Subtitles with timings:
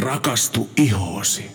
[0.00, 1.50] Rakastu ihoosi.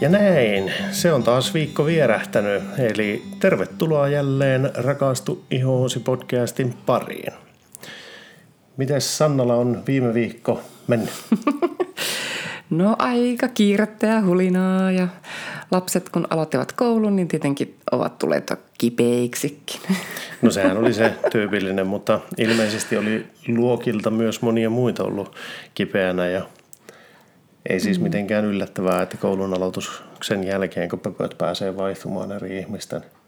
[0.00, 7.32] Ja näin, se on taas viikko vierähtänyt, eli tervetuloa jälleen Rakastu ihoosi podcastin pariin.
[8.76, 11.10] Mites Sannalla on viime viikko mennyt?
[12.70, 15.08] No aika kiirettä ja hulinaa ja
[15.70, 19.80] lapset kun aloittivat koulun, niin tietenkin ovat tulleet kipeiksikin.
[20.42, 25.36] No sehän oli se tyypillinen, mutta ilmeisesti oli luokilta myös monia muita ollut
[25.74, 26.46] kipeänä ja
[27.68, 28.02] ei siis mm.
[28.02, 33.02] mitenkään yllättävää, että koulun aloituksen jälkeen, kun pöpöt pääsee vaihtumaan eri ihmisten–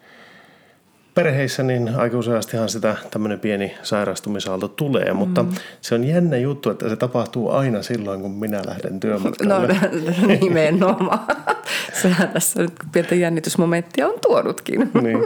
[1.14, 5.52] perheissä niin aika useastihan sitä tämmöinen pieni sairastumisaalto tulee, mutta mm.
[5.80, 9.54] se on jännä juttu, että se tapahtuu aina silloin, kun minä lähden työmatkalle.
[9.58, 11.20] No nimenomaan.
[12.02, 14.90] Sehän tässä nyt pientä jännitysmomenttia on tuonutkin.
[15.02, 15.18] Niin.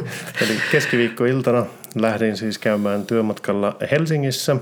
[0.42, 4.56] Eli keskiviikkoiltana lähdin siis käymään työmatkalla Helsingissä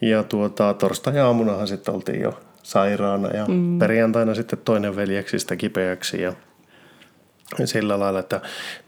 [0.00, 3.78] ja tuota, torstai-aamunahan sitten oltiin jo sairaana ja mm.
[3.78, 6.32] perjantaina sitten toinen veljeksistä kipeäksi ja–
[7.64, 8.40] sillä lailla, että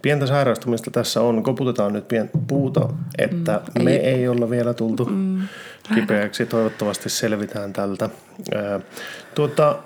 [0.03, 1.43] pientä sairastumista tässä on.
[1.43, 5.43] Koputetaan nyt pientä puuta, että mm, me ei, ei olla vielä tultu mm,
[5.95, 6.47] kipeäksi.
[6.47, 8.11] Toivottavasti selvitään tältä.
[9.35, 9.79] Tuota,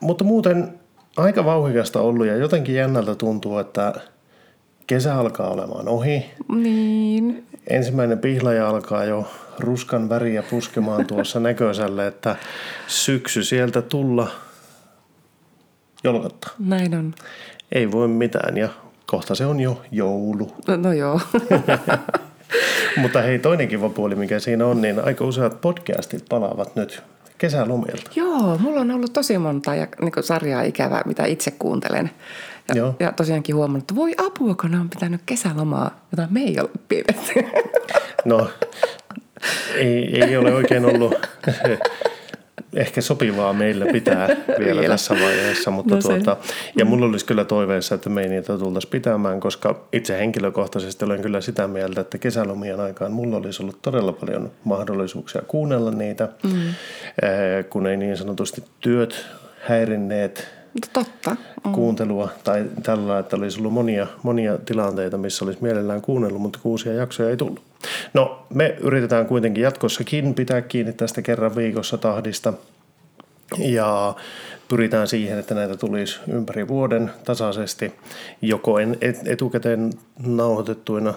[0.00, 0.78] mutta muuten
[1.16, 3.92] aika vauhikasta ollut ja jotenkin jännältä tuntuu, että
[4.86, 6.30] kesä alkaa olemaan ohi.
[6.54, 7.46] Niin.
[7.70, 9.28] Ensimmäinen pihlaja alkaa jo
[9.58, 12.36] ruskan väriä puskemaan tuossa näköiselle, että
[12.86, 14.30] syksy sieltä tulla
[16.04, 16.50] jolkottaa.
[16.58, 17.14] Näin on
[17.72, 18.68] ei voi mitään ja
[19.06, 20.52] kohta se on jo joulu.
[20.68, 21.20] No, no joo.
[23.02, 27.02] Mutta hei, toinen kiva puoli, mikä siinä on, niin aika useat podcastit palaavat nyt
[27.38, 28.10] kesälomilta.
[28.14, 32.10] Joo, mulla on ollut tosi monta ja, niin sarjaa ikävää, mitä itse kuuntelen.
[32.68, 32.94] Ja, Joo.
[33.00, 36.70] ja tosiaankin huomannut, että voi apua, kun ne on pitänyt kesälomaa, jota me ei ole
[36.88, 37.32] pidetty.
[38.24, 38.50] No,
[39.74, 41.14] ei, ei ole oikein ollut
[42.76, 44.28] ehkä sopivaa meillä pitää
[44.58, 44.88] vielä, vielä.
[44.88, 46.36] tässä vaiheessa, mutta no tuota,
[46.76, 51.22] ja mulla olisi kyllä toiveessa, että me ei niitä tultaisi pitämään, koska itse henkilökohtaisesti olen
[51.22, 56.50] kyllä sitä mieltä, että kesälomien aikaan mulla olisi ollut todella paljon mahdollisuuksia kuunnella niitä, mm.
[57.70, 59.26] kun ei niin sanotusti työt
[59.60, 60.62] häirinneet
[60.92, 61.36] Totta.
[61.64, 61.72] Mm.
[61.72, 66.92] kuuntelua tai tällä, että olisi ollut monia, monia tilanteita, missä olisi mielellään kuunnellut, mutta uusia
[66.92, 67.71] jaksoja ei tullut.
[68.14, 72.52] No, me yritetään kuitenkin jatkossakin pitää kiinni tästä kerran viikossa tahdista
[73.58, 74.14] ja
[74.68, 77.92] pyritään siihen, että näitä tulisi ympäri vuoden tasaisesti,
[78.42, 78.76] joko
[79.26, 79.90] etukäteen
[80.26, 81.14] nauhoitettuina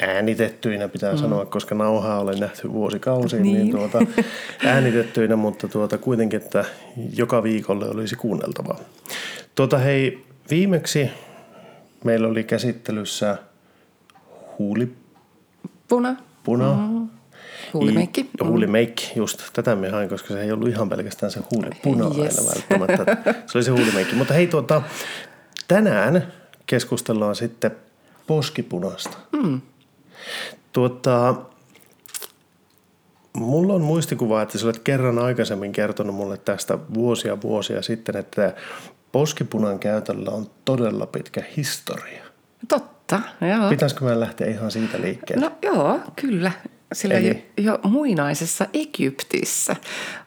[0.00, 1.18] äänitettyinä pitää mm.
[1.18, 3.98] sanoa, koska nauhaa olen nähty vuosikausiin, niin, niin tuota,
[4.64, 6.64] äänitettyinä, mutta tuota, kuitenkin, että
[7.16, 8.78] joka viikolle olisi kuunneltavaa.
[9.54, 11.10] Tuota, hei, viimeksi
[12.04, 13.36] meillä oli käsittelyssä
[14.58, 14.99] huuli...
[15.90, 16.16] Puna.
[16.44, 16.74] Puna.
[16.74, 17.08] Mm.
[17.74, 18.20] Huulimeikki.
[18.20, 22.38] I, huulimeikki, just tätä me hain, koska se ei ollut ihan pelkästään se huulipuna yes.
[22.38, 23.34] aina välttämättä.
[23.46, 24.14] Se oli se huulimeikki.
[24.14, 24.82] Mutta hei, tuota,
[25.68, 26.32] tänään
[26.66, 27.70] keskustellaan sitten
[28.26, 29.16] poskipunasta.
[29.32, 29.60] Mm.
[30.72, 31.34] Tuota,
[33.32, 38.54] mulla on muistikuva, että sä olet kerran aikaisemmin kertonut mulle tästä vuosia vuosia sitten, että
[39.12, 42.24] poskipunan käytöllä on todella pitkä historia.
[42.68, 42.99] Totta,
[43.58, 43.68] joo.
[43.70, 45.46] Pitäisikö mä lähteä ihan siitä liikkeelle?
[45.46, 46.52] No joo, kyllä.
[46.92, 47.50] Sillä Eli...
[47.56, 49.76] jo, jo muinaisessa Egyptissä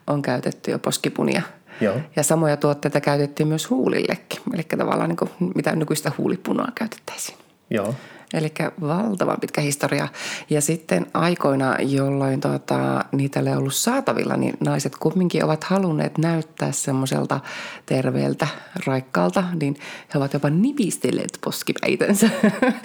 [0.06, 1.42] on käytetty jo poskipunia.
[1.80, 2.00] Joo.
[2.16, 4.40] Ja samoja tuotteita käytettiin myös huulillekin.
[4.54, 7.38] Eli tavallaan niin kuin, mitä nykyistä huulipunaa käytettäisiin.
[7.70, 7.94] Joo.
[8.34, 10.08] Eli valtavan pitkä historia.
[10.50, 16.72] Ja sitten aikoina, jolloin tota, niitä ei ollut saatavilla, niin naiset kumminkin ovat halunneet näyttää
[16.72, 17.40] semmoiselta
[17.86, 18.48] terveeltä,
[18.86, 19.76] raikkaalta, niin
[20.14, 22.30] he ovat jopa nipistelleet poskipäitänsä,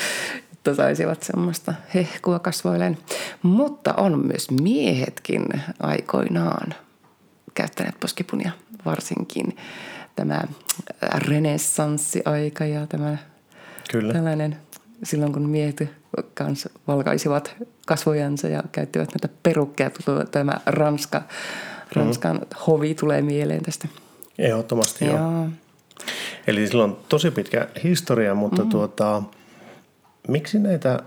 [0.53, 2.97] että saisivat semmoista hehkua kasvoilleen.
[3.41, 5.45] Mutta on myös miehetkin
[5.79, 6.73] aikoinaan
[7.53, 8.51] käyttäneet poskipunia,
[8.85, 9.57] varsinkin
[10.15, 10.41] tämä
[11.15, 13.17] renessanssiaika ja tämä
[13.91, 14.13] Kyllä.
[14.13, 14.57] tällainen–
[15.03, 15.83] silloin kun miehet
[16.33, 17.55] kanssa valkaisivat
[17.87, 19.91] kasvojansa ja käyttivät näitä perukkeja.
[20.31, 21.21] Tämä Ranska,
[21.95, 22.45] Ranskan mm.
[22.67, 23.87] hovi tulee mieleen tästä.
[24.37, 25.17] Ehdottomasti joo.
[25.17, 25.47] joo.
[26.47, 28.69] Eli sillä on tosi pitkä historia, mutta mm.
[28.69, 29.23] tuota,
[30.27, 30.99] miksi näitä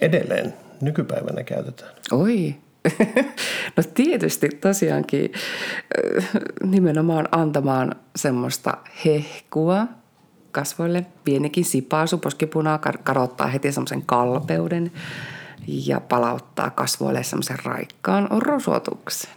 [0.00, 1.92] edelleen nykypäivänä käytetään?
[2.12, 2.54] Oi,
[3.76, 5.32] no tietysti tosiaankin
[6.64, 9.86] nimenomaan antamaan semmoista hehkua–
[10.52, 11.06] kasvoille.
[11.24, 14.92] Pienikin sipaasu poskipunaa kadottaa heti semmoisen kalpeuden
[15.66, 19.30] ja palauttaa kasvoille semmoisen raikkaan rosotuksen.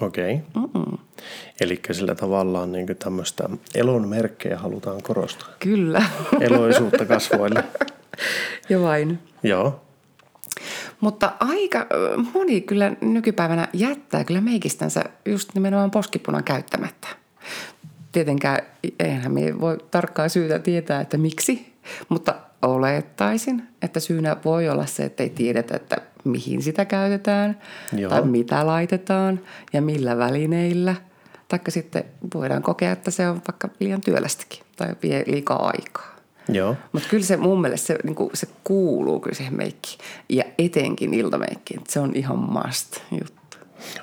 [0.00, 0.40] Okei.
[0.64, 0.98] Okay.
[1.60, 5.48] Eli sillä tavallaan niin tämmöistä elon merkkejä halutaan korostaa.
[5.58, 6.02] Kyllä.
[6.40, 7.64] Eloisuutta kasvoille.
[8.70, 9.18] ja vain.
[9.42, 9.80] Joo.
[11.00, 11.86] Mutta aika
[12.34, 17.08] moni kyllä nykypäivänä jättää kyllä meikistänsä just nimenomaan poskipunan käyttämättä.
[18.12, 18.58] Tietenkään
[18.98, 21.72] eihän me voi tarkkaa syytä tietää, että miksi,
[22.08, 27.58] mutta olettaisin, että syynä voi olla se, että ei tiedetä, että mihin sitä käytetään
[27.96, 28.10] Joo.
[28.10, 29.40] tai mitä laitetaan
[29.72, 30.94] ja millä välineillä.
[31.48, 32.04] Taikka sitten
[32.34, 36.16] voidaan kokea, että se on vaikka liian työlästäkin tai vie liikaa aikaa.
[36.48, 36.76] Joo.
[36.92, 39.98] Mutta kyllä se mun mielestä se, niin se kuuluu kyllä siihen meikkiin.
[40.28, 41.80] Ja etenkin iltameikkiin.
[41.88, 43.41] Se on ihan must juttu.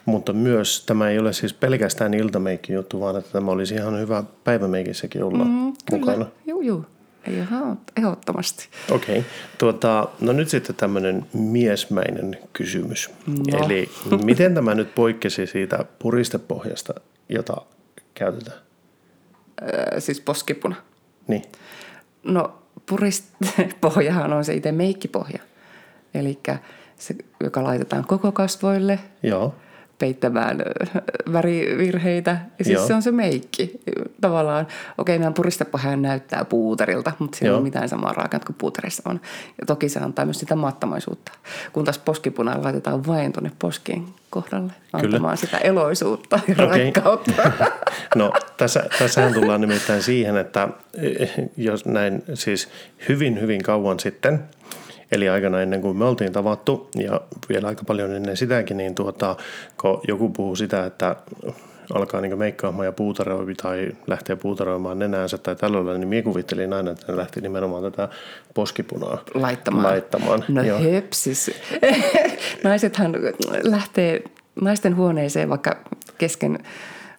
[0.06, 4.24] Mutta myös tämä ei ole siis pelkästään iltameikki juttu, vaan että tämä olisi ihan hyvä
[4.44, 6.26] päivämeikissäkin olla mm, mukana.
[6.48, 6.86] Juu, juu.
[7.28, 8.70] Ihan ehdottomasti.
[8.92, 9.20] Okei.
[9.20, 9.32] Okay.
[9.58, 13.10] Tuota, no nyt sitten tämmöinen miesmäinen kysymys.
[13.28, 13.66] No.
[13.66, 13.90] Eli
[14.24, 16.94] miten tämä nyt poikkesi siitä puristepohjasta,
[17.30, 17.62] jota
[18.14, 18.58] käytetään?
[19.62, 20.76] Öö, siis poskipuna.
[21.28, 21.44] Niin.
[22.24, 25.40] No puristepohjahan on se itse meikkipohja.
[26.14, 26.40] Eli
[26.98, 29.56] se, joka laitetaan koko kasvoille Joo.
[30.00, 30.62] Peittämään
[31.34, 32.38] värivirheitä.
[32.60, 32.88] Ja siis Joo.
[32.88, 33.80] se on se meikki
[34.22, 34.68] tavallaan.
[34.98, 39.22] Okei, meidän puristepohja näyttää puuterilta, mutta siinä ei ole mitään samaa raakaa kuin puuterissa on.
[39.60, 41.32] Ja toki se antaa myös sitä mattamaisuutta.
[41.74, 46.86] Kun taas poskipuna laitetaan vain tuonne poskien kohdalle antamaan sitä eloisuutta ja Okei.
[46.86, 47.32] rakkautta.
[48.16, 50.68] No tässä, tässähän tullaan nimittäin siihen, että
[50.98, 52.70] eh, jos näin siis
[53.10, 54.44] hyvin hyvin kauan sitten,
[55.12, 59.36] eli aikana ennen kuin me oltiin tavattu ja vielä aika paljon ennen sitäkin, niin tuota,
[59.82, 61.16] kun joku puhuu sitä, että
[61.94, 66.74] alkaa niin meikkaamaan ja puutaroi tai lähtee puutaroimaan nenäänsä tai tällä lailla, niin minä kuvittelin
[66.74, 68.10] aina, että ne lähti nimenomaan tätä
[68.54, 69.86] poskipunaa laittamaan.
[69.86, 70.44] laittamaan.
[70.48, 70.80] No Joo.
[70.80, 71.52] höpsis.
[72.64, 73.16] Naisethan
[73.64, 74.24] lähtee
[74.62, 75.78] naisten huoneeseen vaikka
[76.18, 76.60] kesken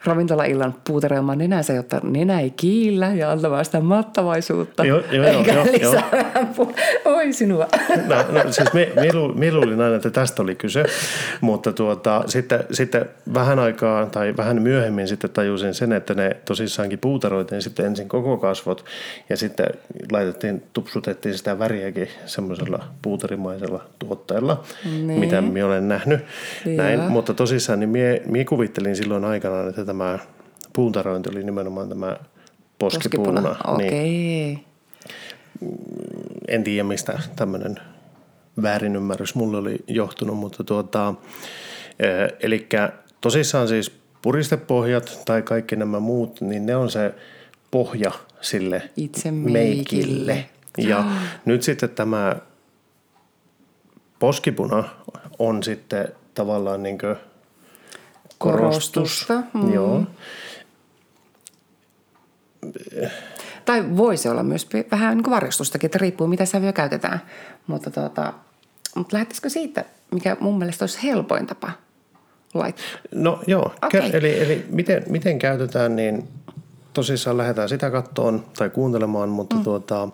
[0.05, 4.85] ravintolaillan puuteroimaan nenänsä, jotta nenä ei kiillä ja antamaan sitä mattavaisuutta.
[4.85, 6.11] Joo, joo, joo, eikä joo, lisää
[6.58, 6.75] pu-
[7.05, 7.67] Oi sinua.
[8.06, 10.85] No, no siis me, me, lu- me luulin aina, että tästä oli kyse,
[11.41, 13.05] mutta tuota, sitten, sitten
[13.35, 18.37] vähän aikaa tai vähän myöhemmin sitten tajusin sen, että ne tosissaankin puutaroitiin sitten ensin koko
[18.37, 18.85] kasvot
[19.29, 19.67] ja sitten
[20.12, 25.20] laitettiin, tupsutettiin sitä väriäkin semmoisella puutarimaisella tuotteella, Niin.
[25.20, 26.20] mitä minä olen nähnyt.
[26.76, 27.08] Näin, Joo.
[27.08, 30.19] mutta tosissaan niin mie, mie kuvittelin silloin aikanaan, että tämä
[30.72, 32.16] puutarointi oli nimenomaan tämä
[32.78, 33.42] poskipuna.
[33.42, 33.75] Poskipuna.
[33.75, 34.52] Okei.
[34.52, 35.75] Okay.
[36.48, 37.76] en tiedä mistä tämmöinen
[38.62, 41.14] väärinymmärrys mulle oli johtunut, mutta tuota,
[42.40, 42.69] eli
[43.20, 43.92] tosissaan siis
[44.22, 47.14] puristepohjat tai kaikki nämä muut, niin ne on se
[47.70, 50.46] pohja sille Itse meikille.
[50.78, 51.04] Ja
[51.44, 52.37] nyt sitten tämä
[54.19, 54.84] poskipuna
[55.38, 56.98] on sitten tavallaan niin
[58.40, 59.26] korostus.
[59.26, 59.75] Korostusta, mm.
[59.75, 60.02] Joo.
[63.64, 67.20] Tai voi se olla myös vähän niin kuin varjostustakin, että riippuu mitä sävyä käytetään.
[67.66, 68.32] Mutta, tuota,
[68.94, 71.72] mutta lähtisikö siitä, mikä mun mielestä olisi helpoin tapa
[72.54, 72.84] laittaa?
[73.14, 74.10] No joo, okay.
[74.12, 76.28] eli, eli miten, miten käytetään, niin
[76.92, 79.62] tosissaan lähdetään sitä kattoon tai kuuntelemaan, mutta mm.
[79.62, 80.08] tuota,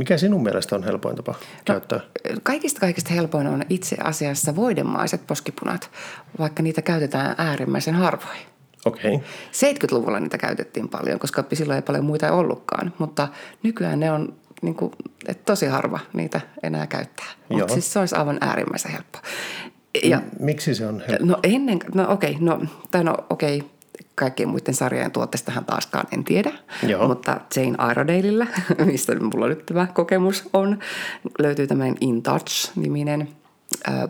[0.00, 2.00] mikä sinun mielestä on helpoin tapa käyttää?
[2.42, 5.90] Kaikista kaikista helpoin on itse asiassa voidemaiset poskipunat,
[6.38, 8.40] vaikka niitä käytetään äärimmäisen harvoin.
[8.84, 9.26] Okei, okay.
[9.52, 13.28] 70-luvulla niitä käytettiin paljon, koska silloin ei paljon muita ollutkaan, mutta
[13.62, 14.92] nykyään ne on niin kuin,
[15.28, 17.26] että tosi harva niitä enää käyttää.
[17.48, 19.18] Mutta siis se olisi aivan äärimmäisen helppo.
[20.04, 21.26] Ja, miksi se on helppo?
[21.26, 22.60] no ennen, no okei, no,
[22.90, 23.62] tai no okei,
[24.14, 26.52] kaikkien muiden sarjojen tuotteistahan taaskaan en tiedä,
[26.86, 27.08] Joo.
[27.08, 28.46] mutta Jane Iredaleillä,
[28.86, 30.78] mistä mulla nyt tämä kokemus on,
[31.38, 33.28] löytyy tämmöinen In Touch-niminen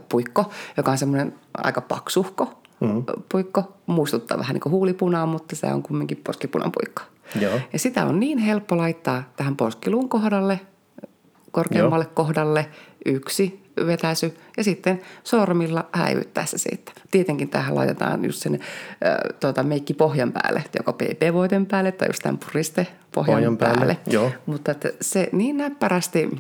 [0.08, 3.04] puikko, joka on semmoinen aika paksuhko mm.
[3.28, 3.76] puikko.
[3.86, 7.02] Muistuttaa vähän niin kuin huulipunaa, mutta se on kumminkin poskipunan puikko.
[7.40, 7.60] Joo.
[7.72, 10.60] Ja sitä on niin helppo laittaa tähän poskiluun kohdalle,
[11.50, 12.12] korkeammalle Joo.
[12.14, 12.66] kohdalle,
[13.06, 16.92] yksi vetäisy ja sitten sormilla häivyttää se siitä.
[17.10, 18.60] Tietenkin tähän laitetaan just sen äh,
[19.40, 23.96] tuota, meikki pohjan päälle, joko PP-voiten päälle tai just tämän puriste pohjan, Pohjan päälle, päälle.
[24.06, 24.30] joo.
[24.46, 26.30] Mutta että se niin näppärästi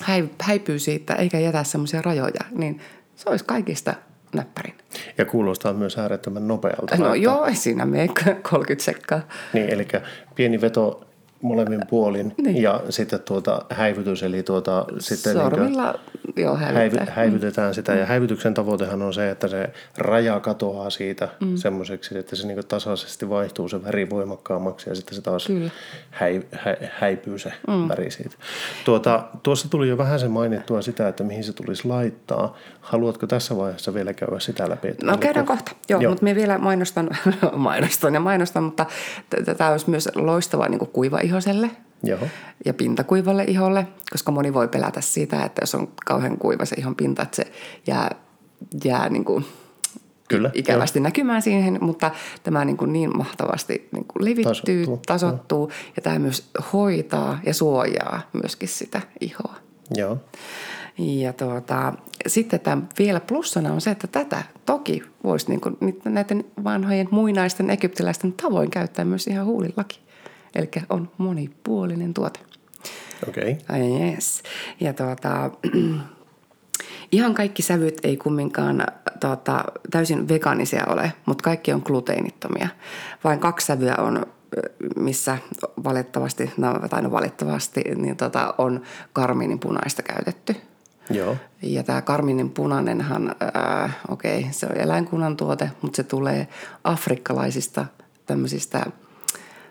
[0.00, 2.80] häi, häipyy siitä eikä jätä semmoisia rajoja, niin
[3.16, 3.94] se olisi kaikista
[4.34, 4.74] näppärin.
[5.18, 6.96] Ja kuulostaa myös äärettömän nopealta.
[6.96, 8.08] No että- joo, ei siinä mene
[8.50, 9.20] 30 sekkaa.
[9.52, 9.88] Niin, eli
[10.34, 11.06] pieni veto
[11.42, 12.62] molemmin puolin Niin.
[12.62, 15.94] ja sitten tuota häivytys, eli tuota sitten niin Sormilla
[16.36, 17.14] joo häivy, häivyttää.
[17.16, 17.94] häivytetään sitä.
[17.94, 21.56] Ja häivytyksen tavoitehan on se, että se raja katoaa siitä mm.
[21.56, 25.70] semmoiseksi, että se niin tasaisesti vaihtuu se väri voimakkaammaksi ja sitten se taas Kyllä.
[26.10, 27.88] häi, hä, häipyy se mm.
[27.88, 28.36] väri siitä.
[28.84, 32.56] Tuota, tuossa tuli jo vähän se mainittua sitä, että mihin se tulisi laittaa.
[32.80, 34.88] Haluatko tässä vaiheessa vielä käydä sitä läpi?
[34.88, 35.72] että No käydään kohta.
[35.88, 36.10] Joo, Joo.
[36.10, 37.10] mutta me vielä mainostan,
[37.52, 38.86] mainostan ja mainostan, mutta
[39.58, 40.88] tämä olisi myös loistava niin
[41.32, 41.70] kuivaihoselle.
[42.04, 42.18] Joo.
[42.64, 46.96] ja pintakuivalle iholle, koska moni voi pelätä sitä, että jos on kauhean kuiva se ihon
[46.96, 47.52] pinta, että se
[47.86, 48.10] jää,
[48.84, 49.44] jää niin kuin
[50.28, 51.02] Kyllä, ikävästi joo.
[51.02, 52.10] näkymään siihen, mutta
[52.42, 57.54] tämä niin, kuin niin mahtavasti niin kuin levittyy, tasoittuu, tasoittuu ja tämä myös hoitaa ja
[57.54, 59.54] suojaa myöskin sitä ihoa.
[59.94, 60.18] Joo.
[60.98, 61.92] Ja tuota,
[62.26, 67.70] sitten tämä vielä plussana on se, että tätä toki voisi niin kuin näiden vanhojen muinaisten
[67.70, 70.02] egyptiläisten tavoin käyttää myös ihan huulillakin.
[70.54, 72.40] Eli on monipuolinen tuote.
[73.28, 73.52] Okei.
[73.52, 73.56] Okay.
[73.68, 74.42] Ai yes.
[74.80, 75.50] Ja tuota,
[77.12, 78.86] ihan kaikki sävyt ei kumminkaan
[79.20, 82.68] tuota, täysin vegaanisia ole, mutta kaikki on gluteenittomia.
[83.24, 84.26] Vain kaksi sävyä on
[84.96, 85.38] missä
[85.84, 88.82] valitettavasti, no, tai no valitettavasti, niin tota, on
[89.12, 90.56] karmiinin punaista käytetty.
[91.10, 91.36] Joo.
[91.62, 96.48] Ja tämä karminin punainenhan, äh, okei, okay, se on eläinkunnan tuote, mutta se tulee
[96.84, 97.86] afrikkalaisista
[98.26, 98.86] tämmöisistä,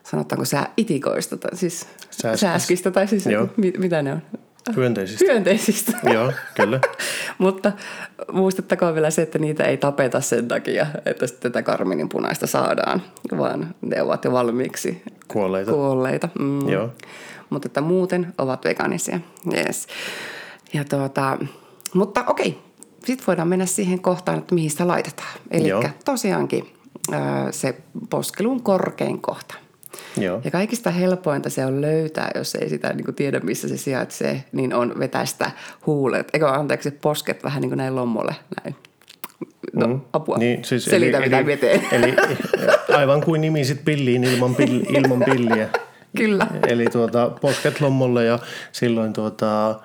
[0.03, 2.37] sanotaanko sää itikoista, tai siis Sääskistä.
[2.37, 3.47] sääskistä, tai siis Joo.
[3.57, 4.21] mit, mitä ne on?
[4.75, 5.25] Hyönteisistä.
[5.25, 5.91] Hyönteisistä.
[6.13, 6.79] Joo, kyllä.
[7.37, 7.71] Mutta
[8.31, 13.01] muistettakoon vielä se, että niitä ei tapeta sen takia, että tätä karminin punaista saadaan,
[13.37, 15.71] vaan ne ovat jo valmiiksi Kuolleita.
[15.71, 16.29] kuolleita.
[16.39, 16.69] Mm.
[16.69, 16.89] Joo.
[17.49, 19.19] Mutta että muuten ovat vegaanisia.
[19.53, 19.87] Yes.
[20.73, 21.37] Ja tuota,
[21.93, 22.57] mutta okei,
[23.05, 25.33] sitten voidaan mennä siihen kohtaan, että mihin sitä laitetaan.
[25.51, 25.69] Eli
[26.05, 26.73] tosiaankin
[27.51, 27.75] se
[28.09, 29.55] poskelun korkein kohta.
[30.17, 30.41] Joo.
[30.43, 34.43] Ja kaikista helpointa se on löytää, jos ei sitä niin kuin tiedä, missä se sijaitsee,
[34.51, 35.51] niin on vetää sitä
[35.85, 38.75] huulet, eikö anteeksi, posket vähän niin kuin näin lommolle, näin.
[39.73, 40.01] No, mm.
[40.13, 40.37] apua.
[40.37, 41.81] Niin, siis Selitä, eli, mitä eli, veteen.
[41.91, 42.15] Eli
[42.93, 45.69] aivan kuin nimisit pilliin ilman, pill, ilman pilliä.
[46.17, 46.47] Kyllä.
[46.67, 48.39] Eli tuota, posket lommolle ja
[48.71, 49.79] silloin tuota,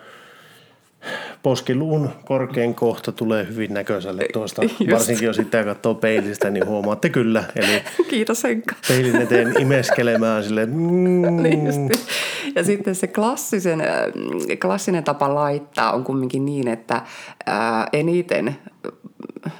[1.42, 4.62] poskiluun korkein kohta tulee hyvin näköiselle tuosta.
[4.62, 4.90] Just.
[4.90, 7.44] Varsinkin jos sitten katsoo peilistä, niin huomaatte kyllä.
[7.56, 8.74] Eli Kiitos Henkka.
[8.88, 11.90] peilin eteen imeskelemään silleen, mm, Niin.
[12.54, 13.88] Ja sitten se klassisen, äh,
[14.60, 17.02] klassinen tapa laittaa on kumminkin niin, että
[17.46, 18.56] ää, eniten
[19.46, 19.52] äh,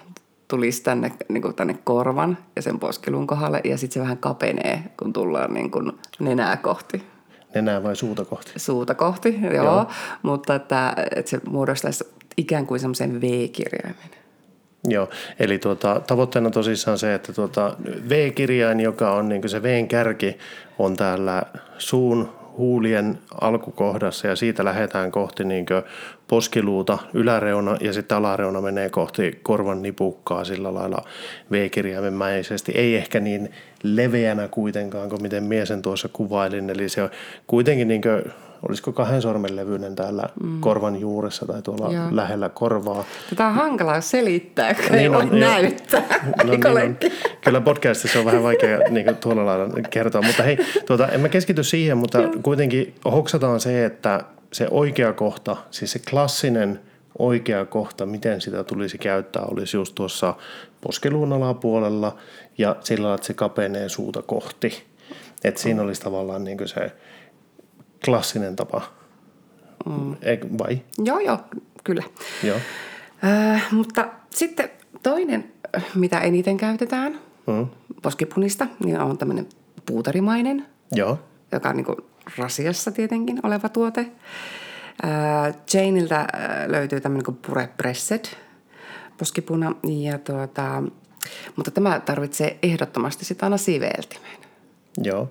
[0.49, 4.83] tulisi tänne, niin kuin tänne korvan ja sen poskilun kohdalle ja sitten se vähän kapenee,
[4.97, 7.03] kun tullaan niin kuin nenää kohti,
[7.55, 8.53] nenää vai suuta kohti.
[8.57, 9.65] suuta kohti, joo.
[9.65, 9.87] Joo.
[10.23, 12.05] mutta että, että se muodostaisi
[12.37, 14.11] ikään kuin semmoisen V-kirjaimen.
[14.88, 17.76] Joo, eli tuota, tavoitteena tosissaan se, että tuota,
[18.09, 20.38] V-kirjain, joka on niin se Vn kärki,
[20.79, 21.43] on täällä
[21.79, 25.67] suun huulien alkukohdassa ja siitä lähdetään kohti niin
[26.29, 31.03] poskiluuta yläreuna ja sitten alareuna menee kohti korvan nipukkaa sillä lailla
[31.51, 32.73] V-kirjaimenmäisesti.
[32.73, 33.51] Ei ehkä niin
[33.83, 37.11] leveänä kuitenkaan kuin miten mies sen tuossa kuvailin, eli se on
[37.47, 38.03] kuitenkin niin
[38.68, 40.61] olisiko kahden sormen levyinen täällä mm.
[40.61, 42.08] korvan juuressa tai tuolla Joo.
[42.11, 43.04] lähellä korvaa.
[43.30, 45.50] Tätä on hankalaa selittää, kun ei Niin voi on, joo.
[45.50, 46.02] näyttää.
[46.44, 46.96] No niin on.
[47.44, 51.28] Kyllä podcastissa on vähän vaikea niin kuin tuolla lailla kertoa, mutta hei, tuota, en mä
[51.28, 56.80] keskity siihen, mutta kuitenkin hoksataan se, että se oikea kohta, siis se klassinen
[57.18, 60.35] oikea kohta, miten sitä tulisi käyttää, olisi just tuossa
[60.80, 62.16] poskeluun alapuolella
[62.58, 64.82] ja sillä lailla, että se kapenee suuta kohti.
[65.44, 66.92] Että siinä olisi tavallaan niin kuin se
[68.05, 68.83] klassinen tapa.
[69.87, 70.17] Mm.
[70.59, 70.81] Vai?
[70.99, 71.38] Joo, joo,
[71.85, 72.03] kyllä.
[72.43, 72.59] Joo.
[73.25, 74.71] Äh, mutta sitten
[75.03, 75.53] toinen,
[75.95, 77.67] mitä eniten käytetään Mm.
[78.03, 79.49] poskipunista, niin on tämmöinen
[79.87, 81.19] puutarimainen, Joo.
[81.53, 81.97] joka on niin kuin
[82.38, 84.00] rasiassa tietenkin oleva tuote.
[85.05, 86.26] Äh, Janeiltä äh,
[86.67, 88.25] löytyy tämmöinen kuin Pure Pressed
[89.19, 90.83] poskipuna, ja tuota,
[91.57, 94.38] mutta tämä tarvitsee ehdottomasti sitä aina siveltimen.
[95.03, 95.29] Joo.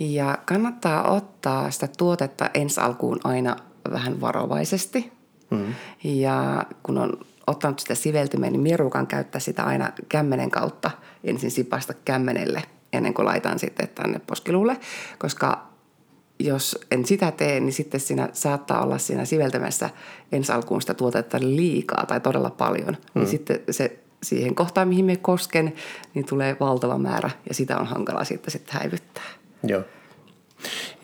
[0.00, 3.56] Ja kannattaa ottaa sitä tuotetta ensi alkuun aina
[3.92, 5.12] vähän varovaisesti.
[5.50, 5.74] Mm.
[6.04, 10.90] Ja kun on ottanut sitä siveltymeen, niin mierukan käyttää sitä aina kämmenen kautta
[11.24, 14.76] ensin sipasta kämmenelle ennen kuin laitan sitten tänne poskiluulle.
[15.18, 15.66] Koska
[16.38, 19.90] jos en sitä tee, niin sitten siinä saattaa olla siinä siveltämässä
[20.32, 22.96] ensi alkuun sitä tuotetta liikaa tai todella paljon.
[23.14, 23.20] Mm.
[23.20, 25.72] Niin sitten se siihen kohtaan, mihin me kosken,
[26.14, 29.24] niin tulee valtava määrä ja sitä on hankala sitten, sitten häivyttää.
[29.66, 29.82] Joo.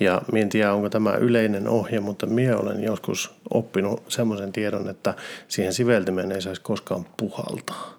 [0.00, 4.88] Ja minä en tiedä, onko tämä yleinen ohje, mutta minä olen joskus oppinut semmoisen tiedon,
[4.88, 5.14] että
[5.48, 7.94] siihen siveltimeen ei saisi koskaan puhaltaa.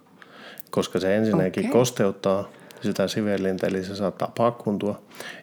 [0.71, 1.71] Koska se ensinnäkin Okei.
[1.71, 2.49] kosteuttaa
[2.81, 5.01] sitä sivellintä, eli se saattaa pakkuntua.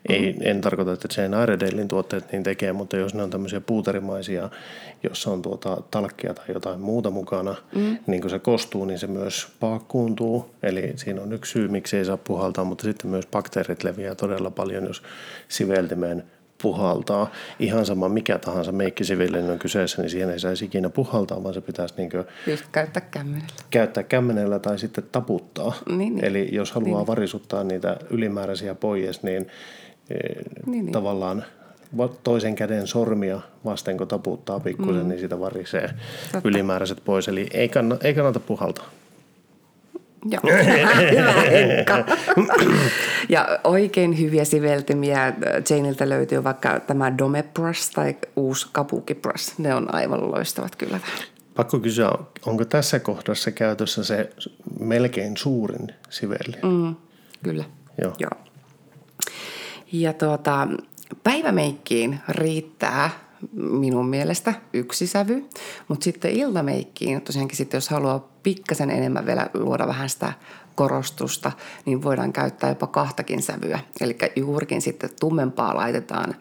[0.08, 4.48] Ei, en tarkoita, että Jane Iredalein tuotteet niin tekee, mutta jos ne on tämmöisiä puuterimaisia,
[5.02, 7.98] jossa on tuota talkkia tai jotain muuta mukana, mm.
[8.06, 10.50] niin kun se kostuu, niin se myös pakkuuntuu.
[10.62, 14.50] Eli siinä on yksi syy, miksi ei saa puhaltaa, mutta sitten myös bakteerit leviää todella
[14.50, 15.02] paljon, jos
[15.48, 16.24] siveltimeen
[16.62, 17.30] puhaltaa.
[17.58, 21.60] Ihan sama mikä tahansa meikkisivillinen on kyseessä, niin siihen ei saisi ikinä puhaltaa, vaan se
[21.60, 22.10] pitäisi niin
[22.46, 23.46] Just käyttää kämmenellä.
[23.70, 25.74] käyttää kämmenellä tai sitten taputtaa.
[25.88, 26.24] Niin, niin.
[26.24, 29.46] Eli jos haluaa varisuttaa niitä ylimääräisiä pois, niin,
[30.10, 30.18] eh,
[30.66, 30.92] Niin, niin.
[30.92, 31.44] tavallaan
[31.96, 35.08] va- toisen käden sormia vasten, kun taputtaa pikkusen, mm.
[35.08, 35.90] niin sitä varisee
[36.32, 36.48] Totta.
[36.48, 37.28] ylimääräiset pois.
[37.28, 38.90] Eli ei, kannata, ei kannata puhaltaa.
[40.24, 40.42] Joo,
[41.16, 42.04] hyvä Henkka.
[43.28, 45.32] ja oikein hyviä siveltymiä
[45.70, 49.54] Janeilta löytyy vaikka tämä Dome Brush tai uusi Kabuki Brush.
[49.58, 51.00] Ne on aivan loistavat kyllä.
[51.54, 52.10] Pakko kysyä,
[52.46, 54.30] onko tässä kohdassa käytössä se
[54.80, 56.56] melkein suurin sivelli?
[56.62, 56.96] Mm,
[57.42, 57.64] kyllä.
[58.02, 58.12] Joo.
[58.18, 58.30] Joo.
[59.92, 60.68] Ja tuota,
[61.24, 63.10] päivämeikkiin riittää
[63.52, 65.44] minun mielestä yksi sävy,
[65.88, 70.32] mutta sitten iltameikkiin, tosiaankin sitten jos haluaa pikkasen enemmän vielä luoda vähän sitä
[70.74, 71.52] korostusta,
[71.84, 73.78] niin voidaan käyttää jopa kahtakin sävyä.
[74.00, 76.34] Eli juurikin sitten tummempaa laitetaan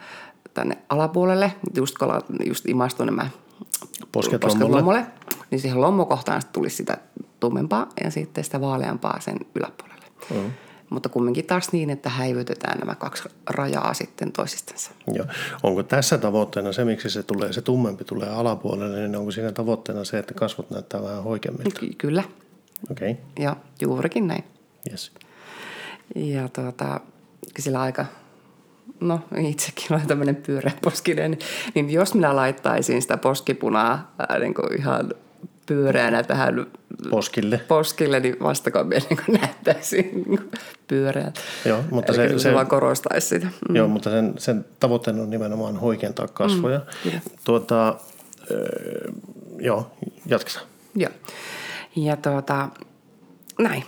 [0.53, 3.29] tänne alapuolelle, just kun ollaan just imastu nämä
[4.11, 4.75] Posket posket lommolle.
[4.75, 5.05] lommolle,
[5.51, 6.97] niin siihen lommokohtaan tulisi sitä
[7.39, 10.05] tummempaa ja sitten sitä vaaleampaa sen yläpuolelle.
[10.33, 10.51] Mm.
[10.89, 14.91] Mutta kumminkin taas niin, että häivytetään nämä kaksi rajaa sitten toisistansa.
[15.13, 15.25] Joo.
[15.63, 20.03] Onko tässä tavoitteena se, miksi se, tulee, se tummempi tulee alapuolelle, niin onko siinä tavoitteena
[20.03, 21.79] se, että kasvot näyttää vähän hoikemmilta?
[21.79, 22.23] Ky- kyllä,
[22.91, 23.23] Okei, okay.
[23.39, 24.43] ja juurikin näin.
[24.91, 25.11] yes.
[26.15, 26.99] Ja tuota,
[27.59, 28.05] sillä aika,
[28.99, 31.39] no itsekin olen tämmöinen pyöreäposkinen, niin,
[31.75, 35.13] niin jos minä laittaisin sitä poskipunaa ää, niin kuin ihan
[35.67, 36.65] pyöreänä tähän
[37.09, 37.57] Poskille.
[37.67, 40.49] poskille, niin vastako minä niin näyttäisi niin
[40.87, 41.39] pyöreältä.
[41.65, 43.47] Joo, mutta Eli se- kyllä se- vaan korostaisi sitä.
[43.69, 43.75] Mm.
[43.75, 46.81] Joo, mutta sen, sen tavoitteena on nimenomaan hoikentaa kasvoja.
[47.05, 47.11] Mm,
[47.43, 47.95] tuota,
[48.51, 49.11] öö,
[49.59, 49.91] joo,
[50.25, 50.65] jatketaan.
[50.95, 51.11] Joo.
[51.95, 52.69] Ja tuota,
[53.59, 53.83] näin.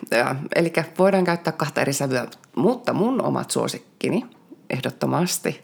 [0.55, 4.25] Eli voidaan käyttää kahta eri sävyä, mutta mun omat suosikkini
[4.69, 5.61] ehdottomasti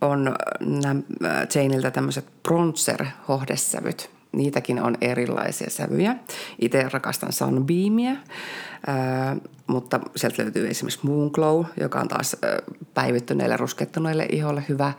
[0.00, 1.00] on nämä
[1.54, 4.10] Janeilta tämmöiset bronzer-hohdesävyt.
[4.32, 6.16] Niitäkin on erilaisia sävyjä.
[6.58, 8.12] Itse rakastan Sunbeamia,
[8.86, 12.58] ää, mutta sieltä löytyy esimerkiksi Moonglow, joka on taas ää,
[12.94, 14.92] päivittyneille ruskettuneille iholle hyvä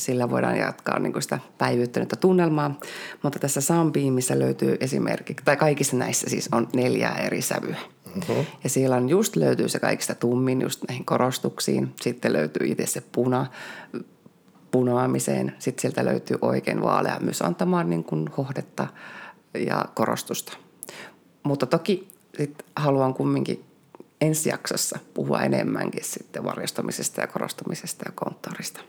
[0.00, 2.78] sillä voidaan jatkaa niin kuin sitä päivyyttänyttä tunnelmaa.
[3.22, 7.76] Mutta tässä Sunbeamissa löytyy esimerkiksi, tai kaikissa näissä siis on neljää eri sävyä.
[8.16, 8.46] Uh-huh.
[8.64, 11.92] Ja siellä on just löytyy se kaikista tummin just näihin korostuksiin.
[12.00, 13.46] Sitten löytyy itse se puna
[14.70, 15.56] punoamiseen.
[15.58, 18.86] Sitten sieltä löytyy oikein vaalea myös antamaan niin kuin hohdetta
[19.54, 20.56] ja korostusta.
[21.42, 23.64] Mutta toki sit haluan kumminkin
[24.20, 28.80] ensi jaksossa puhua enemmänkin sitten varjostamisesta ja korostumisesta ja konttorista.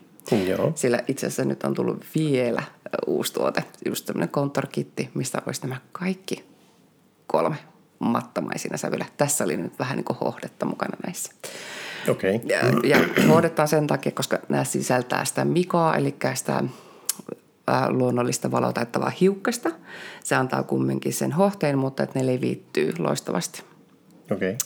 [0.48, 0.72] Joo.
[0.74, 2.62] Sillä itse asiassa nyt on tullut vielä
[3.06, 6.44] uusi tuote, just tämmöinen konttorkitti, mistä olisi nämä kaikki
[7.26, 7.56] kolme
[7.98, 9.06] mattamaisina sävyllä.
[9.16, 11.32] Tässä oli nyt vähän niin kuin hohdetta mukana näissä.
[12.08, 12.40] Okay.
[12.44, 16.64] Ja, ja hohdetta sen takia, koska nämä sisältää sitä mikoa, eli sitä
[17.88, 19.70] luonnollista valotaittavaa hiukkasta.
[20.24, 23.62] Se antaa kumminkin sen hohteen, mutta että ne leviittyy loistavasti.
[24.32, 24.56] Okay.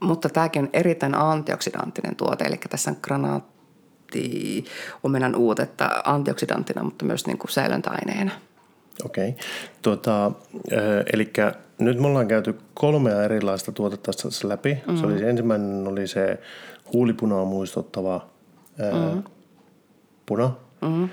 [0.00, 4.64] Mutta tämäkin on erittäin antioksidanttinen tuote, eli tässä on granaatti
[5.02, 8.32] omenan uutetta antioksidanttina, mutta myös niin kuin säilöntäaineena.
[9.04, 9.28] Okei.
[9.28, 9.40] Okay.
[9.82, 10.32] Tuota,
[11.12, 11.32] eli
[11.84, 14.74] nyt me ollaan käyty kolmea erilaista tuotetta tässä läpi.
[14.74, 14.96] Mm-hmm.
[14.96, 16.38] Se oli, ensimmäinen oli se
[16.92, 18.26] huulipunaa muistuttava
[18.80, 19.22] ää, mm-hmm.
[20.26, 20.50] puna.
[20.80, 21.08] Mm-hmm.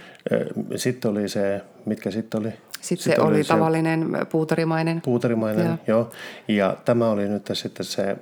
[0.75, 2.49] Sitten oli se, mitkä sitten oli?
[2.81, 5.01] Sitten, sitten oli, oli se tavallinen puuterimainen.
[5.01, 5.77] Puuterimainen, joo.
[5.87, 6.11] joo.
[6.47, 8.17] Ja tämä oli nyt sitten se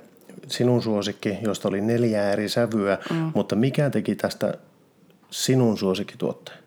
[0.48, 2.98] sinun suosikki, josta oli neljä eri sävyä.
[3.10, 3.32] Mm.
[3.34, 4.54] Mutta mikä teki tästä
[5.30, 6.58] sinun suosikkituotteen?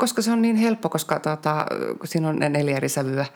[0.00, 1.66] Koska se on niin helppo, koska tota,
[2.04, 3.26] siinä on ne neljä eri sävyä.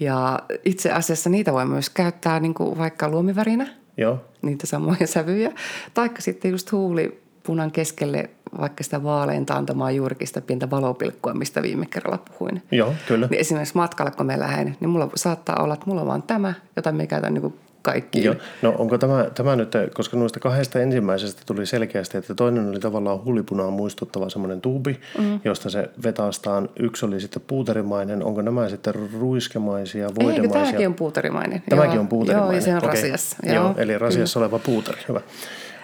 [0.00, 3.66] Ja itse asiassa niitä voi myös käyttää niin kuin vaikka luomivärinä.
[3.96, 4.24] Joo.
[4.42, 5.52] Niitä samoja sävyjä.
[5.94, 11.86] Taikka sitten just huulipunan keskelle vaikka sitä vaaleinta antamaan juurikin sitä pientä valopilkkua, mistä viime
[11.86, 12.62] kerralla puhuin.
[12.72, 13.26] Joo, kyllä.
[13.30, 16.54] Niin esimerkiksi matkalla, kun me lähden, niin mulla saattaa olla, että mulla on vaan tämä,
[16.76, 18.24] jota me käytän niin kaikki.
[18.24, 18.34] Joo.
[18.62, 23.24] No onko tämä, tämä nyt, koska noista kahdesta ensimmäisestä tuli selkeästi, että toinen oli tavallaan
[23.24, 25.40] huulipunaa muistuttava semmoinen tuubi, mm.
[25.44, 26.68] josta se vetastaan.
[26.78, 28.24] Yksi oli sitten puuterimainen.
[28.24, 30.42] Onko nämä sitten ruiskemaisia, voidemaisia?
[30.42, 31.62] Eikö tämäkin on puuterimainen?
[31.68, 32.52] Tämäkin joo, on puuterimainen.
[32.52, 32.88] Joo, ja se on Okei.
[32.88, 33.36] rasiassa.
[33.42, 35.20] Joo, joo eli rasiassa oleva puuteri, hyvä.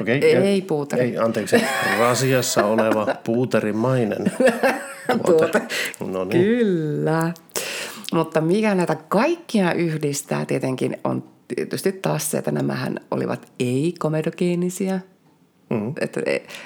[0.01, 0.25] Okei.
[0.25, 1.03] Ei, ja- ei puuteri.
[1.03, 1.57] Ei, anteeksi,
[1.99, 4.33] rasiassa oleva puuterimainen.
[5.27, 5.63] Tuote.
[6.13, 6.45] No niin.
[6.45, 7.33] Kyllä.
[8.13, 15.01] Mutta mikä näitä kaikkia yhdistää tietenkin on tietysti taas se, että nämähän olivat ei-komedogeenisiä.
[15.71, 15.93] Mm.
[16.01, 16.21] Että,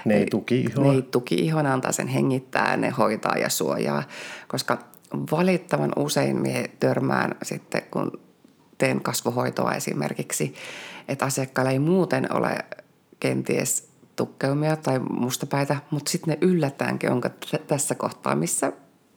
[0.04, 0.84] Ne ei tuki ihoa.
[0.84, 4.02] Ne ei tuki ihoa, ne antaa sen hengittää, ne hoitaa ja suojaa.
[4.48, 4.78] Koska
[5.30, 8.20] valittavan usein me törmään sitten, kun
[8.78, 10.54] teen kasvohoitoa esimerkiksi,
[11.08, 12.58] että asiakkailla ei muuten ole
[13.20, 18.72] kenties tukkeumia tai mustapäitä, mutta sitten ne yllättäenkin onko t- tässä kohtaa, missä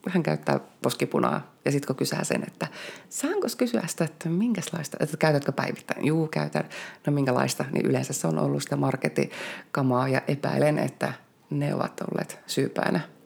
[0.10, 1.54] hän käyttää poskipunaa.
[1.66, 2.68] Ja sitten kun kysää sen, että
[3.10, 6.06] saanko kysyä sitä, että minkälaista, että käytätkö päivittäin?
[6.06, 6.64] Juu, käytän.
[7.08, 7.66] No minkälaista?
[7.72, 11.14] Niin yleensä se on ollut sitä marketikamaa ja epäilen, että
[11.50, 13.17] ne ovat olleet syypäänä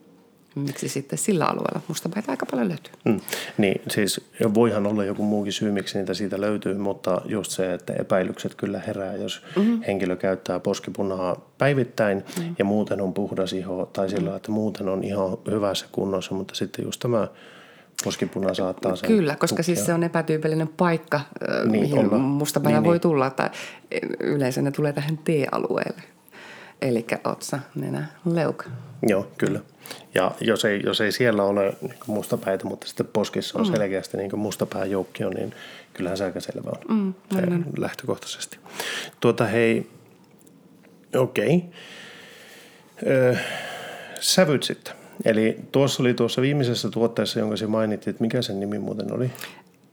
[0.54, 2.92] miksi sitten sillä alueella mustapäitä aika paljon löytyy.
[3.04, 3.20] Mm.
[3.58, 4.20] Niin, siis
[4.54, 8.80] voihan olla joku muukin syy, miksi niitä siitä löytyy, mutta just se, että epäilykset kyllä
[8.86, 9.82] herää, jos mm-hmm.
[9.82, 12.54] henkilö käyttää poskipunaa päivittäin mm-hmm.
[12.58, 14.36] ja muuten on puhdas iho tai sillä, mm-hmm.
[14.36, 17.28] että muuten on ihan hyvässä kunnossa, mutta sitten just tämä
[18.04, 19.62] poskipuna saattaa sen Kyllä, koska tukea.
[19.62, 21.20] siis se on epätyypillinen paikka,
[21.64, 22.18] niin, mihin olla.
[22.18, 23.00] mustapäivä niin, voi niin.
[23.00, 23.30] tulla.
[23.30, 23.50] Tai
[24.20, 26.02] yleensä ne tulee tähän T-alueelle.
[26.82, 28.64] Eli otsa, nenä, leuka.
[29.02, 29.60] Joo, kyllä.
[30.14, 33.72] Ja jos ei, jos ei siellä ole niin mustapäitä, mutta sitten poskissa on mm.
[33.72, 35.54] selkeästi niin mustapääjoukkio, niin
[35.94, 37.46] kyllähän se aika selvä on mm, se
[37.78, 38.58] lähtökohtaisesti.
[39.20, 39.90] Tuota hei,
[41.16, 41.64] okei.
[43.02, 43.36] Okay.
[44.20, 44.94] sävyt sitten.
[45.24, 49.30] Eli tuossa oli tuossa viimeisessä tuotteessa, jonka se mainittiin, että mikä sen nimi muuten oli?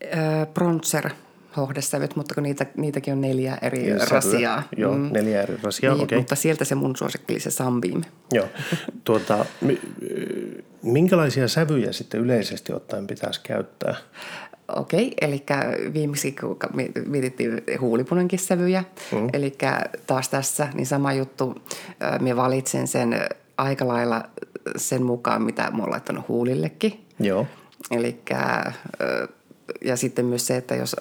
[0.03, 1.09] Öö, Bronzer
[1.59, 4.05] hohdesävyt, mutta kun niitä, niitäkin on neljä eri Sävyä.
[4.09, 4.63] rasiaa.
[4.77, 5.09] Joo, mm.
[5.13, 6.17] neljä eri rasiaa, niin, okei.
[6.17, 8.01] Mutta sieltä se mun suosikki oli se Sunbeam.
[8.31, 8.47] Joo.
[9.03, 9.45] Tuota,
[10.81, 13.95] minkälaisia sävyjä sitten yleisesti ottaen pitäisi käyttää?
[14.75, 15.43] Okei, eli
[15.93, 16.57] viimeksi kun
[17.05, 19.27] mietittiin huulipunankin sävyjä, mm.
[19.33, 19.57] eli
[20.07, 21.55] taas tässä niin sama juttu,
[22.19, 23.19] minä valitsen sen
[23.57, 24.23] aika lailla
[24.75, 27.05] sen mukaan, mitä mä oon laittanut huulillekin.
[27.19, 27.47] Joo.
[27.91, 28.21] Eli
[29.85, 30.95] ja sitten myös se, että jos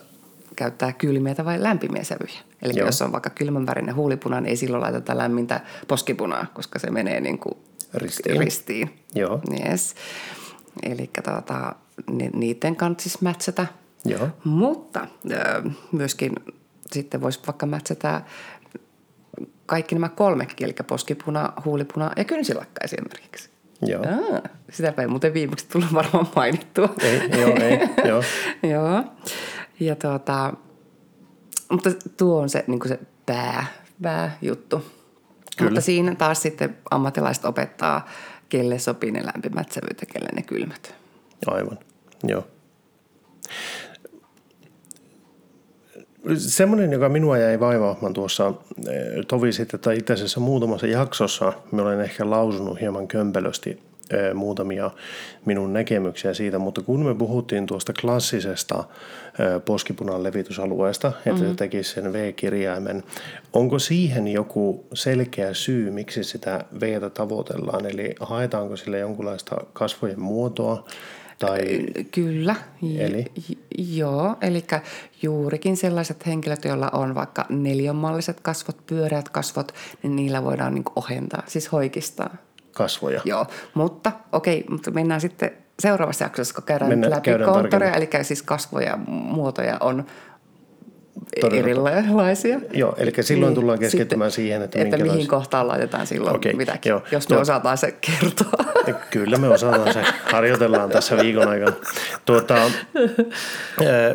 [0.59, 2.41] käyttää kylmiä vai lämpimiä sävyjä.
[2.63, 2.87] Eli Joo.
[2.87, 7.39] jos on vaikka kylmänvärinen huulipuna, niin ei silloin laiteta lämmintä poskipunaa, koska se menee niin
[7.39, 7.55] kuin
[7.95, 8.41] ristiin.
[8.41, 8.91] ristiin.
[9.15, 9.41] Joo.
[9.69, 9.95] Yes.
[10.83, 11.75] Eli tuota,
[12.33, 13.67] niiden kanssa siis mätsätä.
[14.05, 14.29] Joo.
[14.45, 15.07] Mutta
[15.93, 16.33] myöskin
[16.93, 18.23] sitten voisi vaikka mätsätä
[19.67, 23.51] kaikki nämä kolmekin, eli poskipuna, huulipuna ja kynsilakka esimerkiksi.
[23.83, 24.03] Joo.
[24.03, 26.95] Ah, sitäpä ei muuten viimeksi tullut varmaan mainittua.
[27.01, 28.23] Ei, joo, ei, joo.
[28.73, 29.05] joo.
[29.81, 30.53] Ja tuota,
[31.71, 33.67] mutta tuo on se, niin se pää,
[34.03, 34.85] pääjuttu.
[35.57, 35.71] Kyllä.
[35.71, 38.09] Mutta siinä taas sitten ammattilaiset opettaa,
[38.49, 40.95] kelle sopii ne lämpimät sävyt ja kelle ne kylmät.
[41.47, 41.79] Aivan,
[42.25, 42.47] joo.
[46.37, 48.55] Semmoinen, joka minua jäi vaivaamaan tuossa
[48.89, 53.88] eh, tovi sitten, tai itse asiassa muutamassa jaksossa, me olen ehkä lausunut hieman kömpelösti
[54.35, 54.91] muutamia
[55.45, 58.85] minun näkemyksiä siitä, mutta kun me puhuttiin tuosta klassisesta
[59.65, 61.49] poskipunan levitysalueesta, että mm-hmm.
[61.49, 63.03] se tekisi sen V-kirjaimen,
[63.53, 70.85] onko siihen joku selkeä syy, miksi sitä v tavoitellaan, eli haetaanko sille jonkunlaista kasvojen muotoa,
[71.39, 71.87] tai...
[72.11, 72.57] Kyllä,
[72.99, 73.25] eli?
[73.79, 74.37] joo.
[74.41, 74.65] Eli
[75.23, 81.43] juurikin sellaiset henkilöt, joilla on vaikka neljänmalliset kasvot, pyöreät kasvot, niin niillä voidaan niin ohentaa,
[81.47, 82.37] siis hoikistaa.
[82.79, 83.21] Kasvoja.
[83.25, 88.09] Joo, mutta okei, mutta mennään sitten seuraavassa jaksossa, kun käydään Mennään, läpi käydään konttoria, eli
[88.23, 90.07] siis kasvoja, muotoja on
[91.41, 91.91] Todella.
[91.91, 92.61] erilaisia.
[92.73, 96.53] Joo, eli silloin niin, tullaan keskittymään sitten, siihen, että, että mihin kohtaan laitetaan silloin okay,
[96.53, 97.03] mitäkin, joo.
[97.13, 98.65] jos me Tuo, osataan se kertoa.
[99.11, 100.03] Kyllä me osataan se,
[100.33, 101.77] harjoitellaan tässä viikon aikana.
[102.25, 102.57] Tuota,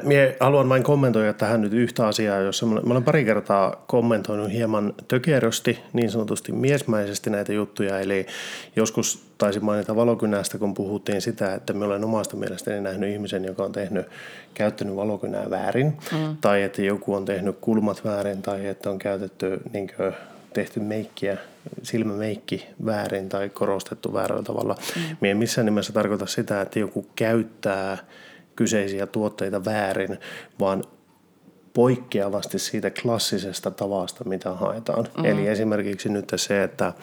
[0.03, 4.93] mie haluan vain kommentoida tähän nyt yhtä asiaa, jossa mä olen pari kertaa kommentoinut hieman
[5.07, 8.25] tökerösti, niin sanotusti miesmäisesti näitä juttuja, eli
[8.75, 13.63] joskus taisin mainita valokynästä, kun puhuttiin sitä, että me olen omasta mielestäni nähnyt ihmisen, joka
[13.63, 14.05] on tehnyt,
[14.53, 16.37] käyttänyt valokynää väärin, mm.
[16.41, 20.13] tai että joku on tehnyt kulmat väärin, tai että on käytetty niin kuin,
[20.53, 21.37] tehty meikkiä,
[21.81, 24.75] silmämeikki väärin tai korostettu väärällä tavalla.
[24.95, 25.17] Mm.
[25.21, 27.97] Me ei missään nimessä tarkoita sitä, että joku käyttää
[28.55, 30.19] kyseisiä tuotteita väärin,
[30.59, 30.83] vaan
[31.73, 35.07] poikkeavasti siitä klassisesta tavasta, mitä haetaan.
[35.17, 35.25] Mm.
[35.25, 36.93] Eli esimerkiksi nyt se, että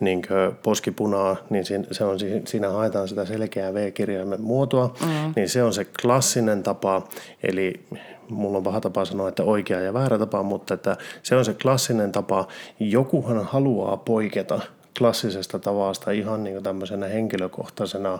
[0.00, 0.22] niin
[0.62, 5.32] poskipunaa, niin se on, siinä haetaan sitä selkeää V-kirjaimen muotoa, mm.
[5.36, 7.08] niin se on se klassinen tapa,
[7.42, 7.80] eli
[8.28, 11.54] mulla on paha tapa sanoa, että oikea ja väärä tapa, mutta että se on se
[11.54, 12.48] klassinen tapa.
[12.80, 14.60] Jokuhan haluaa poiketa
[14.98, 18.18] klassisesta tavasta ihan niin kuin tämmöisenä henkilökohtaisena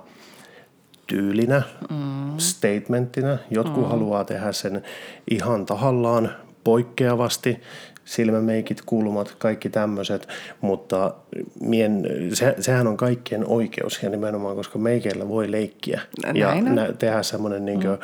[1.06, 2.38] tyylinä, mm.
[2.38, 3.38] statementtina.
[3.50, 3.88] Jotkut mm.
[3.90, 4.82] haluaa tehdä sen
[5.30, 6.30] ihan tahallaan
[6.64, 7.60] poikkeavasti,
[8.04, 10.28] silmämeikit, kulmat, kaikki tämmöiset,
[10.60, 11.14] mutta
[11.60, 16.92] mien, se, sehän on kaikkien oikeus ja nimenomaan, koska meikeillä voi leikkiä Näin ja nä,
[16.92, 17.98] tehdä semmoinen niin mm.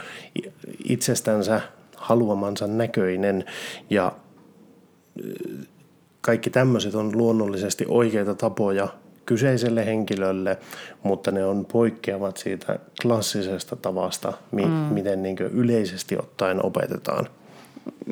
[0.88, 1.60] itsestänsä
[1.96, 3.44] haluamansa näköinen
[3.90, 4.12] ja
[6.20, 8.88] kaikki tämmöiset on luonnollisesti oikeita tapoja
[9.26, 10.58] kyseiselle henkilölle,
[11.02, 14.70] mutta ne on poikkeavat siitä klassisesta tavasta, mi- mm.
[14.70, 17.28] miten niin yleisesti ottaen opetetaan.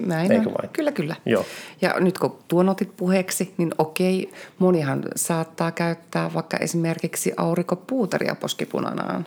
[0.06, 0.70] Näin Eikö vain?
[0.72, 1.16] Kyllä, kyllä.
[1.26, 1.46] Joo.
[1.80, 9.26] Ja nyt kun tuon otit puheeksi, niin okei, monihan saattaa käyttää vaikka esimerkiksi aurinkopuutaria poskipunanaan.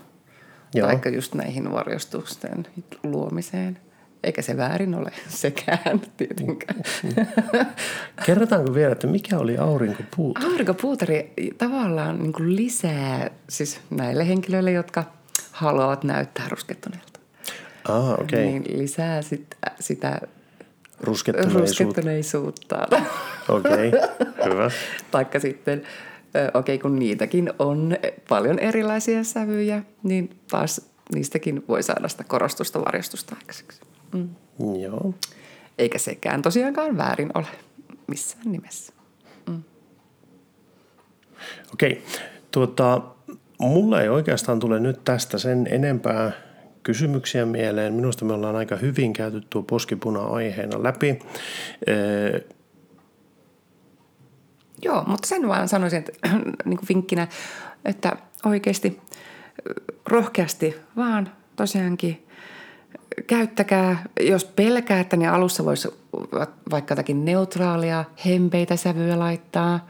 [0.73, 0.87] Joo.
[0.87, 2.67] Vaikka just näihin varjostusten
[3.03, 3.77] luomiseen.
[4.23, 6.81] Eikä se väärin ole sekään tietenkään.
[8.25, 10.47] Kerrotaanko vielä, että mikä oli aurinkopuuta?
[10.47, 15.03] Aurinkopuuteri tavallaan niin kuin lisää siis näille henkilöille, jotka
[15.51, 17.19] haluavat näyttää ruskettuneelta.
[17.89, 18.11] Ah.
[18.11, 18.39] Okay.
[18.41, 20.21] Niin lisää sit, sitä
[21.01, 21.59] Ruskettuneisuutta.
[21.59, 22.87] ruskettuneisuutta.
[23.49, 23.99] Okei, okay.
[24.45, 24.71] hyvä.
[25.11, 25.83] Taikka sitten,
[26.53, 27.97] okei kun niitäkin on
[28.29, 30.81] paljon erilaisia sävyjä, niin taas
[31.15, 33.81] niistäkin voi saada sitä korostusta varjostusta aikaiseksi.
[34.13, 34.29] Mm.
[34.79, 35.13] Joo.
[35.77, 37.47] Eikä sekään tosiaankaan väärin ole
[38.07, 38.93] missään nimessä.
[41.73, 42.03] Okei,
[42.51, 43.01] tuota,
[43.59, 46.31] mulla ei oikeastaan tule nyt tästä sen enempää
[46.83, 47.93] kysymyksiä mieleen.
[47.93, 51.19] Minusta me ollaan aika hyvin käyty tuo poskipuna-aiheena läpi.
[51.87, 52.47] Ee,
[54.83, 56.11] Joo, mutta sen vaan sanoisin, että
[56.65, 57.27] niin kuin vinkkinä,
[57.85, 59.01] että oikeasti
[60.05, 62.22] rohkeasti vaan tosiaankin
[63.27, 65.89] käyttäkää, jos pelkäätte, niin alussa voisi
[66.71, 69.87] vaikka jotakin neutraalia, hempeitä sävyjä laittaa.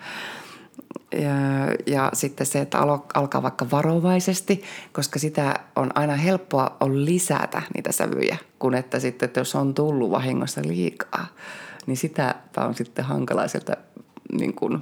[1.12, 1.32] Ja,
[1.88, 7.62] ja sitten se, että alo, alkaa vaikka varovaisesti, koska sitä on aina helppoa on lisätä
[7.76, 11.28] niitä sävyjä, kun että sitten, että jos on tullut vahingossa liikaa,
[11.86, 13.78] niin sitä on sitten hankalaa sieltä
[14.32, 14.82] niin kuin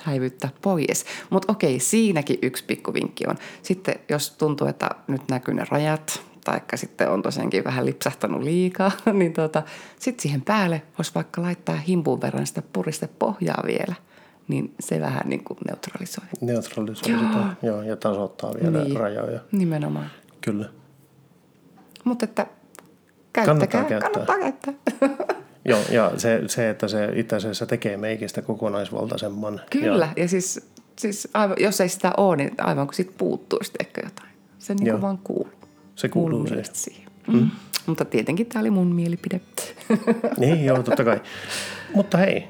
[0.00, 1.04] häivyttää pois.
[1.30, 3.36] Mutta okei, siinäkin yksi pikkuvinkki on.
[3.62, 8.90] Sitten jos tuntuu, että nyt näkyy ne rajat, taikka sitten on tosiaankin vähän lipsahtanut liikaa,
[9.12, 9.62] niin tota,
[9.98, 13.94] sitten siihen päälle voisi vaikka laittaa himpun verran sitä puristepohjaa vielä,
[14.48, 16.24] niin se vähän niin kuin neutralisoi.
[16.40, 18.96] neutralisoi sitä joo, ja tasoittaa vielä niin.
[18.96, 19.40] rajoja.
[19.52, 20.10] Nimenomaan.
[20.40, 20.68] Kyllä.
[22.04, 22.46] Mutta että
[23.32, 24.74] käyttäkää, Kannattaa kannattaa käyttää.
[24.98, 25.36] käyttää.
[25.64, 29.60] Joo, ja se, se, että se itse asiassa tekee meikistä kokonaisvaltaisemman.
[29.70, 33.72] Kyllä, Ja, ja siis, siis aivan, jos ei sitä ole, niin aivan kuin siitä puuttuisi
[33.80, 34.28] ehkä jotain.
[34.58, 34.94] Se niin Joo.
[34.94, 35.61] kuin vaan kuuluu.
[36.02, 36.64] Se kuuluu siihen.
[36.72, 37.12] siihen.
[37.32, 37.50] Mm.
[37.86, 39.40] Mutta tietenkin tämä oli mun mielipide.
[40.38, 41.20] niin, joo, totta kai.
[41.94, 42.44] Mutta hei,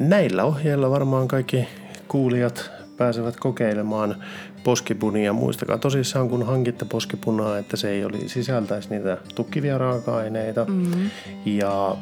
[0.00, 1.68] näillä ohjeilla varmaan kaikki
[2.08, 4.16] kuulijat pääsevät kokeilemaan
[4.64, 5.32] poskipunia.
[5.32, 10.64] Muistakaa tosissaan, kun hankitte poskipunaa, että se ei oli, sisältäisi niitä tukkivia raaka-aineita.
[10.64, 11.10] Mm-hmm.
[11.44, 11.96] Ja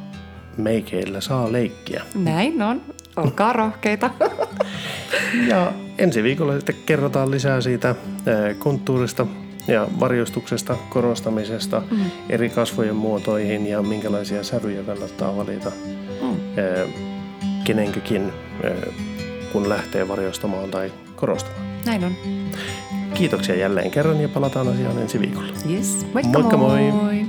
[0.56, 2.02] meikeillä saa leikkiä.
[2.14, 2.82] Näin on.
[3.16, 4.10] Olkaa rohkeita.
[5.48, 9.26] Ja ensi viikolla sitten kerrotaan lisää siitä eh, konttuurista
[9.68, 11.98] ja varjostuksesta, korostamisesta, mm.
[12.28, 15.72] eri kasvojen muotoihin ja minkälaisia sävyjä kannattaa valita
[16.22, 16.36] Mm.
[17.64, 18.72] kenenkäkin, eh,
[19.52, 21.62] kun lähtee varjostamaan tai korostamaan.
[21.86, 22.12] Näin on.
[23.14, 25.52] Kiitoksia jälleen kerran ja palataan asiaan ensi viikolla.
[25.70, 26.06] Yes.
[26.14, 26.80] Moikka Moikka moi.
[26.92, 27.26] moi.